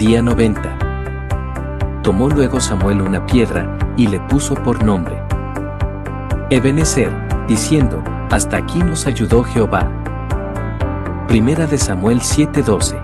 [0.00, 2.00] Día 90.
[2.02, 5.22] Tomó luego Samuel una piedra, y le puso por nombre.
[6.48, 7.12] Ebenezer,
[7.46, 9.90] diciendo, Hasta aquí nos ayudó Jehová.
[11.28, 12.96] Primera de Samuel 7:12.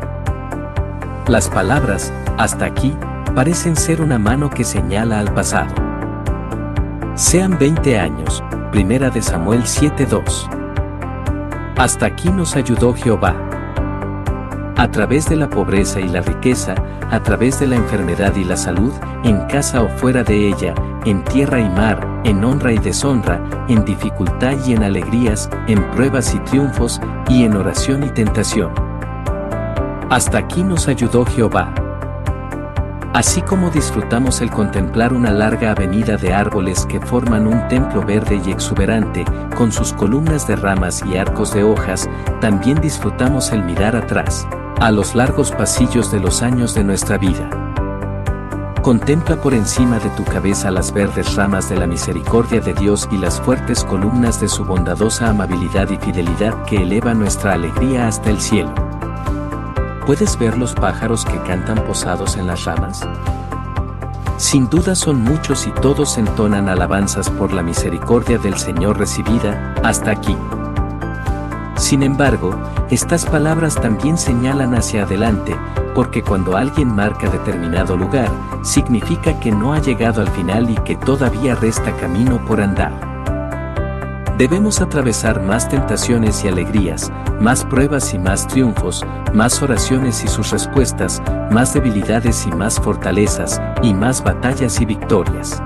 [1.29, 2.97] Las palabras, hasta aquí,
[3.35, 5.75] parecen ser una mano que señala al pasado.
[7.15, 8.43] Sean 20 años,
[8.73, 10.49] Primera de Samuel 7:2.
[11.77, 13.35] Hasta aquí nos ayudó Jehová.
[14.79, 16.74] A través de la pobreza y la riqueza,
[17.11, 18.93] a través de la enfermedad y la salud,
[19.25, 20.75] en casa o fuera de ella,
[21.07, 26.34] en tierra y mar, en honra y deshonra, en dificultad y en alegrías, en pruebas
[26.34, 28.70] y triunfos, y en oración y tentación.
[30.11, 31.72] Hasta aquí nos ayudó Jehová.
[33.14, 38.42] Así como disfrutamos el contemplar una larga avenida de árboles que forman un templo verde
[38.45, 39.25] y exuberante,
[39.56, 42.11] con sus columnas de ramas y arcos de hojas,
[42.42, 44.47] también disfrutamos el mirar atrás,
[44.80, 47.48] a los largos pasillos de los años de nuestra vida.
[48.83, 53.17] Contempla por encima de tu cabeza las verdes ramas de la misericordia de Dios y
[53.17, 58.41] las fuertes columnas de su bondadosa amabilidad y fidelidad que eleva nuestra alegría hasta el
[58.41, 58.73] cielo.
[60.05, 63.01] ¿Puedes ver los pájaros que cantan posados en las ramas?
[64.36, 70.12] Sin duda son muchos y todos entonan alabanzas por la misericordia del Señor recibida, hasta
[70.12, 70.36] aquí.
[71.77, 72.59] Sin embargo,
[72.91, 75.55] estas palabras también señalan hacia adelante,
[75.95, 78.31] porque cuando alguien marca determinado lugar,
[78.63, 82.93] significa que no ha llegado al final y que todavía resta camino por andar.
[84.39, 90.51] Debemos atravesar más tentaciones y alegrías, más pruebas y más triunfos, más oraciones y sus
[90.51, 95.63] respuestas, más debilidades y más fortalezas, y más batallas y victorias.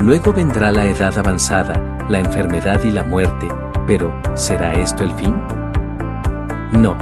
[0.00, 3.48] Luego vendrá la edad avanzada, la enfermedad y la muerte,
[3.86, 5.34] pero ¿será esto el fin?
[6.72, 6.96] No.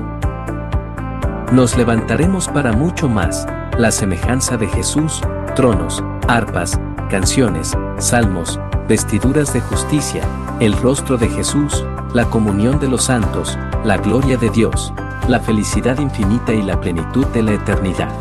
[1.52, 3.46] Nos levantaremos para mucho más,
[3.78, 5.20] la semejanza de Jesús,
[5.54, 6.78] tronos, arpas,
[7.10, 10.22] canciones, salmos, vestiduras de justicia,
[10.60, 11.84] el rostro de Jesús,
[12.14, 14.92] la comunión de los santos, la gloria de Dios,
[15.28, 18.12] la felicidad infinita y la plenitud de la eternidad.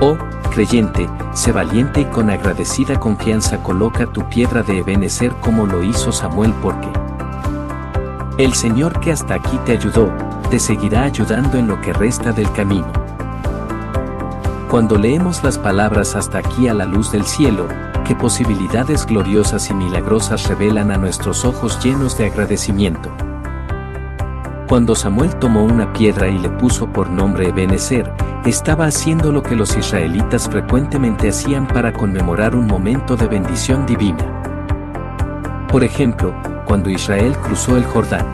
[0.00, 0.16] Oh,
[0.54, 6.12] creyente, sé valiente y con agradecida confianza coloca tu piedra de Ebenecer como lo hizo
[6.12, 6.88] Samuel porque
[8.38, 10.12] el Señor que hasta aquí te ayudó,
[10.50, 12.86] te seguirá ayudando en lo que resta del camino.
[14.70, 17.66] Cuando leemos las palabras hasta aquí a la luz del cielo,
[18.06, 23.10] qué posibilidades gloriosas y milagrosas revelan a nuestros ojos llenos de agradecimiento.
[24.74, 28.12] Cuando Samuel tomó una piedra y le puso por nombre Ebenezer,
[28.44, 34.42] estaba haciendo lo que los israelitas frecuentemente hacían para conmemorar un momento de bendición divina.
[35.68, 36.34] Por ejemplo,
[36.66, 38.26] cuando Israel cruzó el Jordán.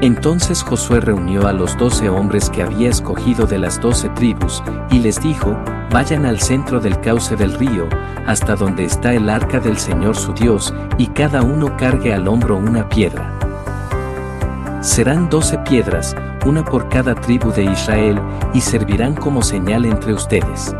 [0.00, 5.00] Entonces Josué reunió a los doce hombres que había escogido de las doce tribus, y
[5.00, 5.58] les dijo,
[5.90, 7.86] Vayan al centro del cauce del río,
[8.26, 12.56] hasta donde está el arca del Señor su Dios, y cada uno cargue al hombro
[12.56, 13.35] una piedra.
[14.86, 16.14] Serán doce piedras,
[16.46, 18.20] una por cada tribu de Israel,
[18.54, 20.76] y servirán como señal entre ustedes.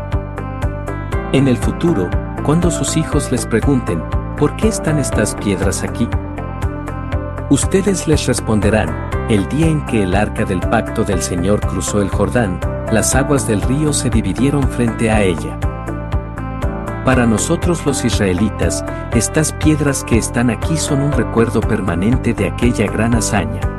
[1.33, 2.09] En el futuro,
[2.43, 4.01] cuando sus hijos les pregunten,
[4.37, 6.07] ¿por qué están estas piedras aquí?
[7.49, 8.87] Ustedes les responderán,
[9.29, 12.61] el día en que el arca del pacto del Señor cruzó el Jordán,
[12.93, 15.59] las aguas del río se dividieron frente a ella.
[17.03, 22.89] Para nosotros los israelitas, estas piedras que están aquí son un recuerdo permanente de aquella
[22.89, 23.76] gran hazaña.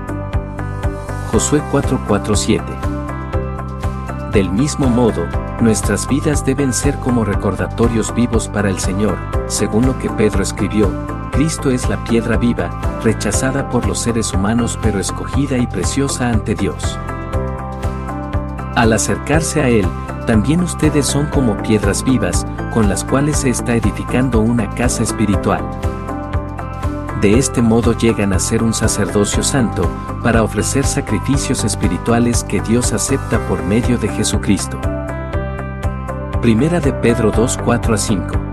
[1.31, 2.63] Josué 4:47
[4.33, 5.27] Del mismo modo,
[5.61, 10.91] nuestras vidas deben ser como recordatorios vivos para el Señor, según lo que Pedro escribió,
[11.33, 12.71] Cristo es la piedra viva,
[13.05, 16.99] rechazada por los seres humanos pero escogida y preciosa ante Dios.
[18.75, 19.87] Al acercarse a Él,
[20.27, 25.61] también ustedes son como piedras vivas, con las cuales se está edificando una casa espiritual.
[27.21, 29.91] De este modo llegan a ser un sacerdocio santo,
[30.23, 34.81] para ofrecer sacrificios espirituales que Dios acepta por medio de Jesucristo.
[36.41, 38.48] Primera de Pedro 2, 4 a 5